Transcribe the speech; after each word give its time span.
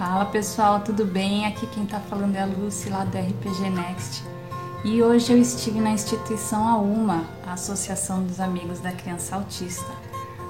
Fala 0.00 0.24
pessoal, 0.24 0.80
tudo 0.80 1.04
bem? 1.04 1.44
Aqui 1.44 1.66
quem 1.66 1.84
tá 1.84 2.00
falando 2.00 2.34
é 2.34 2.40
a 2.40 2.46
Lucy 2.46 2.88
lá 2.88 3.04
do 3.04 3.18
RPG 3.18 3.68
Next. 3.68 4.24
E 4.82 5.02
hoje 5.02 5.30
eu 5.30 5.36
estive 5.36 5.78
na 5.78 5.90
instituição 5.90 6.66
AUMA, 6.66 7.22
a 7.46 7.52
Associação 7.52 8.22
dos 8.24 8.40
Amigos 8.40 8.80
da 8.80 8.92
Criança 8.92 9.36
Autista, 9.36 9.92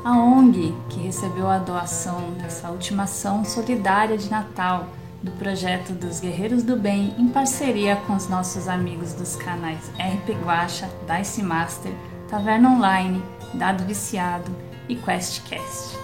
a 0.04 0.16
ONG 0.16 0.72
que 0.88 1.00
recebeu 1.00 1.48
a 1.48 1.58
doação 1.58 2.30
dessa 2.40 2.70
última 2.70 3.02
ação 3.02 3.44
solidária 3.44 4.16
de 4.16 4.30
Natal 4.30 4.86
do 5.20 5.32
projeto 5.32 5.94
dos 5.94 6.20
Guerreiros 6.20 6.62
do 6.62 6.76
Bem 6.76 7.12
em 7.18 7.26
parceria 7.26 7.96
com 8.06 8.14
os 8.14 8.28
nossos 8.28 8.68
amigos 8.68 9.14
dos 9.14 9.34
canais 9.34 9.90
RP 9.98 10.30
Guacha, 10.44 10.88
Dice 11.08 11.42
Master, 11.42 11.92
Taverna 12.28 12.70
Online, 12.70 13.20
Dado 13.54 13.82
Viciado 13.82 14.52
e 14.88 14.94
QuestCast. 14.94 15.99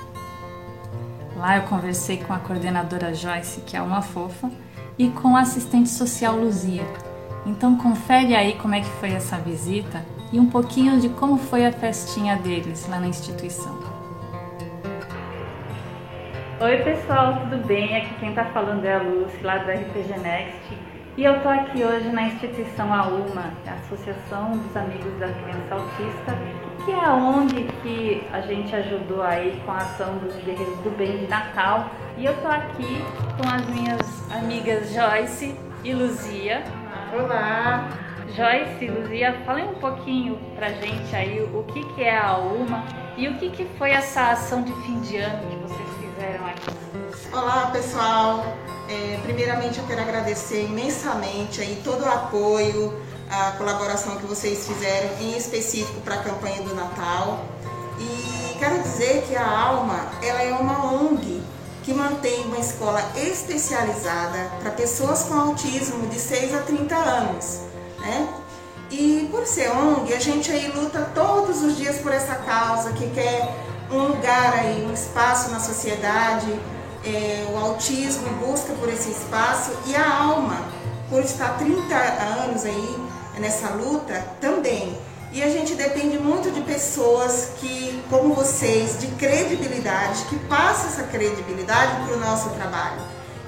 Lá 1.37 1.59
eu 1.59 1.65
conversei 1.65 2.17
com 2.17 2.33
a 2.33 2.39
coordenadora 2.39 3.13
Joyce, 3.13 3.61
que 3.61 3.77
é 3.77 3.83
uma 3.83 4.01
fofa, 4.01 4.51
e 4.99 5.11
com 5.11 5.37
a 5.37 5.43
assistente 5.43 5.91
social 5.91 6.35
Luzia. 6.35 6.85
Então 7.45 7.77
confere 7.77 8.35
aí 8.35 8.55
como 8.55 8.75
é 8.75 8.81
que 8.81 8.91
foi 8.99 9.13
essa 9.13 9.37
visita 9.37 10.03
e 10.33 10.41
um 10.41 10.47
pouquinho 10.47 10.99
de 10.99 11.11
como 11.11 11.37
foi 11.37 11.67
a 11.67 11.73
festinha 11.73 12.37
deles 12.37 12.89
lá 12.89 12.99
na 12.99 13.07
instituição. 13.07 13.79
Oi 16.59 16.79
pessoal, 16.79 17.39
tudo 17.41 17.67
bem? 17.67 17.95
Aqui 17.99 18.15
quem 18.19 18.35
tá 18.35 18.47
falando 18.47 18.83
é 18.87 18.95
a 18.95 19.03
Lucy, 19.03 19.43
lá 19.43 19.59
do 19.59 19.71
RPG 19.71 20.19
Next. 20.19 20.79
E 21.19 21.25
eu 21.25 21.43
tô 21.43 21.49
aqui 21.51 21.85
hoje 21.85 22.09
na 22.09 22.23
instituição 22.29 22.93
AUMA, 22.93 23.53
Associação 23.85 24.53
dos 24.53 24.75
Amigos 24.75 25.19
da 25.19 25.29
Criança 25.29 25.75
Autista, 25.75 26.33
que 26.87 26.93
é 26.93 27.05
a 27.05 27.15
ONG 27.17 27.69
que 27.83 28.25
a 28.33 28.41
gente 28.43 28.75
ajudou 28.75 29.21
aí 29.21 29.61
com 29.67 29.73
a 29.73 29.79
ação 29.79 30.19
dos 30.19 30.33
Guerreiros 30.37 30.79
do 30.79 30.97
Bem 30.97 31.19
de 31.19 31.27
Natal. 31.27 31.91
E 32.17 32.25
eu 32.25 32.41
tô 32.41 32.47
aqui 32.47 33.05
com 33.37 33.49
as 33.49 33.67
minhas 33.67 34.01
amigas 34.31 34.93
Joyce 34.93 35.57
e 35.83 35.93
Luzia. 35.93 36.63
Olá! 37.13 37.89
Joyce 38.29 38.85
e 38.85 38.89
Luzia, 38.89 39.37
falem 39.45 39.69
um 39.69 39.75
pouquinho 39.75 40.39
pra 40.55 40.69
gente 40.69 41.15
aí 41.17 41.43
o 41.43 41.65
que, 41.65 41.85
que 41.95 42.05
é 42.05 42.17
a 42.17 42.39
UMA 42.39 42.85
e 43.17 43.27
o 43.27 43.35
que, 43.37 43.51
que 43.51 43.65
foi 43.77 43.91
essa 43.91 44.31
ação 44.31 44.63
de 44.63 44.73
fim 44.83 45.01
de 45.01 45.17
ano 45.17 45.45
que 45.49 45.57
vocês 45.57 45.89
fizeram 46.01 46.47
aqui. 46.47 47.33
Olá 47.33 47.71
pessoal, 47.73 48.45
é, 48.89 49.19
primeiramente 49.25 49.81
eu 49.81 49.87
quero 49.89 50.03
agradecer 50.03 50.67
imensamente 50.67 51.61
aí 51.61 51.81
todo 51.83 52.05
o 52.05 52.09
apoio, 52.09 52.95
a 53.37 53.53
colaboração 53.53 54.17
que 54.17 54.27
vocês 54.27 54.67
fizeram, 54.67 55.11
em 55.21 55.37
específico 55.37 56.01
para 56.01 56.15
a 56.15 56.23
campanha 56.23 56.63
do 56.63 56.75
Natal. 56.75 57.45
E 57.99 58.57
quero 58.59 58.83
dizer 58.83 59.25
que 59.29 59.37
a 59.37 59.47
Alma 59.47 60.11
ela 60.23 60.43
é 60.43 60.53
uma 60.55 60.93
ONG 60.93 61.43
que 61.83 61.93
mantém 61.93 62.47
uma 62.47 62.59
escola 62.59 63.01
especializada 63.15 64.51
para 64.61 64.71
pessoas 64.71 65.23
com 65.25 65.35
autismo 65.35 66.07
de 66.09 66.19
6 66.19 66.55
a 66.55 66.59
30 66.63 66.97
anos. 66.97 67.61
Né? 67.99 68.29
E 68.91 69.29
por 69.31 69.47
ser 69.47 69.71
ONG, 69.71 70.15
a 70.15 70.19
gente 70.19 70.51
aí 70.51 70.73
luta 70.73 71.11
todos 71.15 71.63
os 71.63 71.77
dias 71.77 71.99
por 71.99 72.13
essa 72.13 72.37
causa, 72.37 72.93
que 72.93 73.09
quer 73.11 73.55
um 73.91 74.09
lugar 74.09 74.55
aí, 74.55 74.85
um 74.85 74.93
espaço 74.93 75.51
na 75.51 75.61
sociedade, 75.61 76.59
é, 77.05 77.47
o 77.53 77.59
autismo 77.59 78.29
busca 78.47 78.73
por 78.75 78.89
esse 78.89 79.11
espaço 79.11 79.73
e 79.87 79.95
a 79.95 80.23
alma, 80.23 80.57
por 81.09 81.23
estar 81.23 81.57
30 81.59 81.95
anos 81.95 82.65
aí 82.65 83.06
nessa 83.39 83.71
luta 83.71 84.25
também. 84.41 84.97
E 85.33 85.43
a 85.43 85.51
gente 85.51 85.75
depende 85.75 86.19
muito 86.19 86.51
de 86.51 86.61
pessoas 86.63 87.51
que, 87.59 88.03
como 88.09 88.35
vocês, 88.35 88.99
de 88.99 89.09
credibilidade, 89.09 90.25
que 90.25 90.39
passam 90.41 90.87
essa 90.87 91.03
credibilidade 91.05 92.07
para 92.07 92.17
o 92.17 92.21
nosso 92.21 92.51
trabalho. 92.51 93.01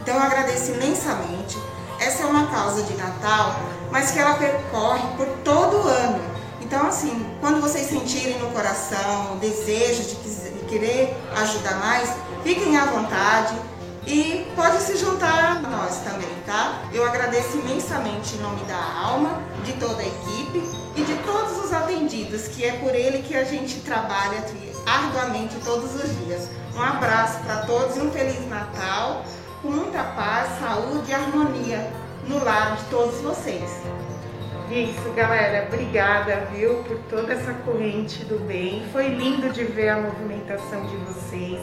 Então 0.03 0.15
eu 0.15 0.23
agradeço 0.23 0.73
imensamente. 0.73 1.57
Essa 2.01 2.25
é 2.25 2.27
uma 2.27 2.47
causa 2.49 2.83
de 2.83 2.95
Natal, 2.95 3.57
mas 3.91 4.11
que 4.11 4.19
ela 4.19 4.35
percorre 4.35 5.03
por 5.17 5.27
todo 5.45 5.79
o 5.79 5.89
ano. 5.89 6.21
Então, 6.61 6.87
assim, 6.87 7.27
quando 7.41 7.61
vocês 7.61 7.89
sentirem 7.89 8.39
no 8.39 8.51
coração 8.51 9.33
o 9.33 9.37
desejo 9.37 10.03
de 10.03 10.65
querer 10.67 11.17
ajudar 11.37 11.77
mais, 11.79 12.11
fiquem 12.45 12.77
à 12.77 12.85
vontade 12.85 13.55
e 14.09 14.51
pode 14.57 14.79
se 14.79 14.97
juntar 14.97 15.45
a 15.45 15.55
nós 15.61 15.99
também, 15.99 16.29
tá? 16.47 16.83
Eu 16.93 17.05
agradeço 17.05 17.59
imensamente 17.59 18.37
em 18.37 18.39
nome 18.39 18.65
da 18.65 19.03
Alma, 19.05 19.43
de 19.65 19.75
toda 19.75 20.01
a 20.01 20.07
equipe 20.07 20.63
e 20.97 21.03
de 21.03 21.15
todos 21.27 21.63
os 21.63 21.73
atendidos, 21.75 22.49
que 22.49 22.65
é 22.65 22.73
por 22.79 22.95
ele 22.95 23.23
que 23.23 23.37
a 23.37 23.45
gente 23.45 23.81
trabalha 23.81 24.43
arduamente 24.87 25.57
todos 25.63 25.95
os 25.95 26.25
dias. 26.25 26.49
Um 26.75 26.83
abraço 26.83 27.39
para 27.41 27.67
todos 27.67 27.97
e 27.99 28.01
um 28.01 28.11
Feliz 28.11 28.49
Natal, 28.49 29.25
com 29.61 29.69
muita 29.69 30.03
paz, 30.03 30.59
saúde 30.59 31.11
e 31.11 31.15
harmonia 31.15 31.93
no 32.27 32.43
lar 32.43 32.77
de 32.77 32.85
todos 32.85 33.21
vocês. 33.21 33.71
Isso, 34.71 35.13
galera. 35.15 35.67
Obrigada, 35.67 36.47
viu, 36.53 36.83
por 36.85 36.99
toda 37.11 37.33
essa 37.33 37.55
corrente 37.55 38.25
do 38.25 38.39
bem. 38.47 38.83
Foi 38.93 39.09
lindo 39.09 39.51
de 39.51 39.65
ver 39.65 39.89
a 39.89 40.01
movimentação 40.01 40.87
de 40.87 40.97
vocês 40.97 41.61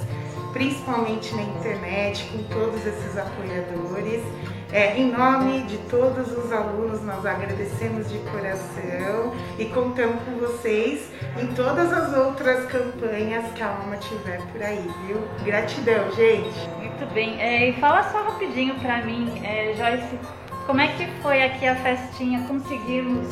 principalmente 0.55 1.35
na 1.35 1.41
internet, 1.43 2.23
com 2.31 2.41
todos 2.43 2.85
esses 2.85 3.17
apoiadores. 3.17 4.23
É, 4.71 4.97
em 4.97 5.11
nome 5.11 5.63
de 5.63 5.77
todos 5.89 6.31
os 6.31 6.49
alunos, 6.49 7.03
nós 7.03 7.25
agradecemos 7.25 8.09
de 8.09 8.17
coração 8.19 9.33
e 9.59 9.65
contamos 9.65 10.23
com 10.23 10.37
vocês 10.37 11.11
em 11.41 11.47
todas 11.47 11.91
as 11.91 12.17
outras 12.17 12.65
campanhas 12.67 13.51
que 13.51 13.61
a 13.61 13.67
Alma 13.67 13.97
tiver 13.97 14.39
por 14.53 14.63
aí, 14.63 14.89
viu? 15.05 15.17
Gratidão, 15.43 16.09
gente! 16.13 16.69
Muito 16.77 17.13
bem. 17.13 17.37
É, 17.41 17.69
e 17.69 17.73
fala 17.73 18.03
só 18.03 18.23
rapidinho 18.23 18.75
para 18.75 19.03
mim, 19.03 19.41
é, 19.43 19.73
Joyce, 19.75 20.17
como 20.65 20.81
é 20.81 20.87
que 20.87 21.05
foi 21.21 21.43
aqui 21.43 21.67
a 21.67 21.75
festinha? 21.75 22.45
Conseguimos 22.47 23.27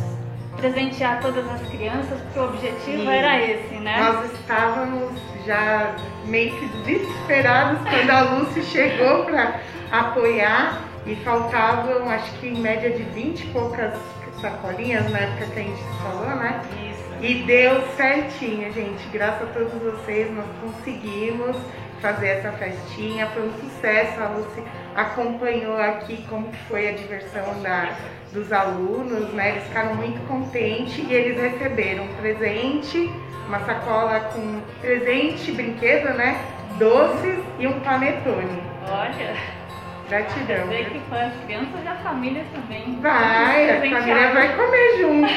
presentear 0.56 1.20
todas 1.20 1.46
as 1.50 1.62
crianças, 1.70 2.22
porque 2.22 2.40
o 2.40 2.44
objetivo 2.46 3.04
Sim. 3.04 3.10
era 3.10 3.42
esse, 3.42 3.76
né? 3.76 4.00
Nós 4.00 4.32
estávamos 4.34 5.12
já 5.46 5.96
meio 6.26 6.56
que 6.56 6.66
desesperados 6.84 7.80
quando 7.90 8.10
a 8.10 8.22
Lúcia 8.22 8.64
chegou 8.64 9.26
para 9.26 9.60
apoiar 9.92 10.82
e 11.06 11.16
faltavam, 11.18 12.10
acho 12.10 12.32
que 12.40 12.48
em 12.48 12.60
média 12.60 12.92
de 12.92 13.04
20 13.04 13.42
e 13.42 13.48
poucas 13.48 13.94
sacolinhas 14.40 15.10
na 15.12 15.20
época 15.20 15.48
que 15.48 15.60
a 15.60 15.64
gente 15.64 15.84
falou, 16.02 16.36
né? 16.36 16.62
Isso. 16.90 17.04
E 17.22 17.44
deu 17.44 17.82
certinho, 17.96 18.72
gente. 18.74 19.08
Graças 19.12 19.50
a 19.50 19.54
todos 19.54 19.74
vocês, 19.82 20.30
nós 20.32 20.46
conseguimos 20.62 21.58
fazer 22.04 22.28
essa 22.28 22.52
festinha. 22.52 23.26
Foi 23.28 23.48
um 23.48 23.54
sucesso. 23.54 24.22
A 24.22 24.28
Lucy 24.28 24.62
acompanhou 24.94 25.78
aqui 25.78 26.24
como 26.30 26.52
foi 26.68 26.90
a 26.90 26.92
diversão 26.92 27.62
da, 27.64 27.96
dos 28.34 28.52
alunos, 28.52 29.34
né? 29.34 29.52
Eles 29.52 29.64
ficaram 29.64 29.96
muito 29.96 30.20
contentes 30.28 30.98
e 30.98 31.14
eles 31.14 31.42
receberam 31.42 32.04
um 32.04 32.14
presente, 32.16 33.10
uma 33.48 33.60
sacola 33.62 34.20
com 34.34 34.62
presente, 34.82 35.52
brinquedo, 35.54 36.14
né? 36.16 36.40
Doces 36.78 37.40
e 37.58 37.66
um 37.66 37.80
panetone. 37.80 38.62
Olha! 38.92 39.64
Gratidão. 40.10 40.68
Dizer 40.68 40.90
que 40.90 41.00
foi 41.10 41.22
as 41.22 41.34
crianças 41.46 41.84
e 41.84 41.88
a 41.88 41.96
família 41.96 42.44
também. 42.54 43.00
Vai, 43.00 43.70
a 43.70 43.80
família 43.80 44.34
vai 44.34 44.56
comer 44.56 44.98
junto. 45.00 45.34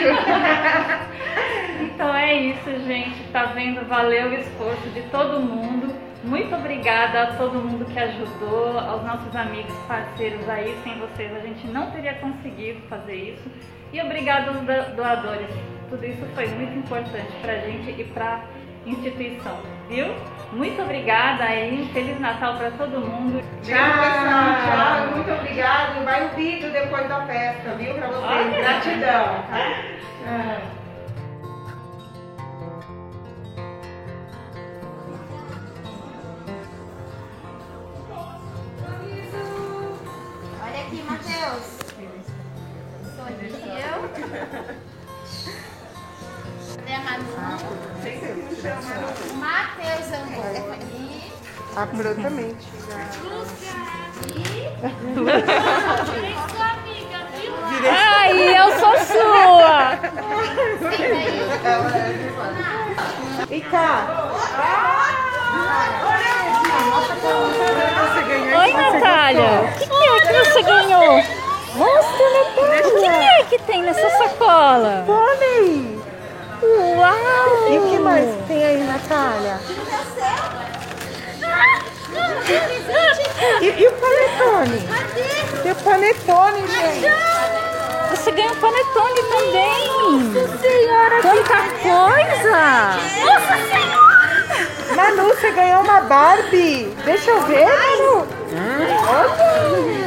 então 1.82 2.14
é 2.14 2.34
isso, 2.34 2.84
gente. 2.84 3.22
Tá 3.32 3.44
vendo? 3.44 3.86
Valeu 3.86 4.30
o 4.30 4.34
esforço 4.34 4.88
de 4.92 5.02
todo 5.02 5.40
mundo. 5.40 5.85
Muito 6.26 6.52
obrigada 6.56 7.22
a 7.22 7.26
todo 7.36 7.54
mundo 7.54 7.84
que 7.84 7.98
ajudou, 7.98 8.78
aos 8.80 9.04
nossos 9.04 9.34
amigos, 9.36 9.72
parceiros 9.86 10.48
aí. 10.48 10.76
Sem 10.82 10.98
vocês 10.98 11.32
a 11.34 11.38
gente 11.38 11.68
não 11.68 11.88
teria 11.92 12.14
conseguido 12.14 12.80
fazer 12.88 13.14
isso. 13.14 13.48
E 13.92 14.00
obrigado 14.02 14.48
aos 14.48 14.94
doadores. 14.96 15.48
Tudo 15.88 16.04
isso 16.04 16.26
foi 16.34 16.48
muito 16.48 16.76
importante 16.76 17.32
para 17.40 17.52
a 17.52 17.58
gente 17.58 18.00
e 18.00 18.04
para 18.04 18.24
a 18.24 18.88
instituição, 18.90 19.56
viu? 19.88 20.06
Muito 20.52 20.82
obrigada 20.82 21.44
aí, 21.44 21.88
Feliz 21.92 22.18
Natal 22.18 22.56
para 22.56 22.72
todo 22.72 23.00
mundo. 23.00 23.40
Tchau, 23.62 23.76
tchau, 23.76 25.14
muito 25.14 25.30
obrigado. 25.30 26.04
Vai 26.04 26.26
o 26.26 26.28
vídeo 26.30 26.72
depois 26.72 27.08
da 27.08 27.24
festa, 27.26 27.70
viu? 27.76 27.94
Para 27.94 28.08
vocês. 28.08 28.56
Gratidão, 28.56 29.44
tá? 29.48 29.58
É. 30.28 30.60
Manu? 47.06 47.24
Matheus 49.38 50.08
Angoni. 50.12 51.22
Absolutamente. 51.76 52.66
Virei 55.14 56.34
sua 56.50 56.66
amiga, 56.72 57.18
viu? 57.32 57.52
Ai, 57.92 58.58
eu 58.58 58.68
sou 58.80 58.96
sua! 58.98 59.98
E 63.50 63.60
cá? 63.60 64.06
Oi, 68.58 68.72
Natália! 68.72 68.90
Natália? 68.90 69.60
O 69.62 69.78
que, 69.78 69.86
que 69.86 69.94
é 69.94 70.40
que 70.42 70.50
você 70.50 70.62
ganhou? 70.62 71.22
Mostra, 71.76 72.24
O 72.24 72.62
que, 72.74 72.90
que 72.90 73.06
Natália. 73.06 73.40
é 73.40 73.44
que 73.44 73.58
tem 73.60 73.82
nessa 73.82 74.10
sacola? 74.18 75.04
Pônei. 75.06 75.95
Uau! 76.62 77.70
E 77.70 77.78
o 77.78 77.90
que 77.90 77.98
mais 77.98 78.24
que 78.34 78.42
tem 78.48 78.64
aí, 78.64 78.82
Natália? 78.84 79.58
E, 83.60 83.66
e 83.66 83.86
o 83.86 83.92
panetone? 83.92 84.88
Tem 85.62 85.72
o 85.72 85.74
panetone, 85.76 86.66
gente. 86.68 87.06
Você 88.10 88.30
ganhou 88.30 88.52
um 88.52 88.56
panetone 88.56 89.22
também! 89.30 89.88
Nossa 90.32 90.58
senhora! 90.58 91.22
Quanta 91.22 91.58
coisa! 91.82 92.58
Nossa 93.24 93.56
senhora! 93.68 94.06
Manu, 94.96 95.24
você 95.28 95.50
ganhou 95.50 95.82
uma 95.82 96.00
Barbie. 96.00 96.96
Deixa 97.04 97.30
eu 97.30 97.40
ver, 97.42 97.66
Manu. 97.66 98.26
Olha. 99.08 100.06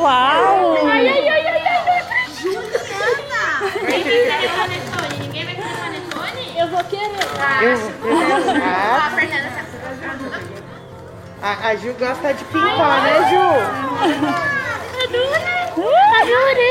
Uau! 0.00 0.86
Ai, 0.86 1.08
ai, 1.08 1.08
ai, 1.08 1.08
ai, 1.08 1.28
ai, 1.28 1.37
a, 11.42 11.68
a 11.68 11.74
Ju 11.76 11.92
gosta 11.98 12.32
de 12.34 12.44
pintar, 12.44 13.02
né, 13.02 13.30
Ju? 13.30 13.42
Adorei. 16.22 16.68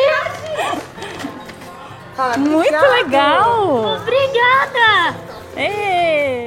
Muito 2.37 2.85
legal! 2.91 3.97
Obrigada. 4.01 5.15
Ê! 5.55 6.46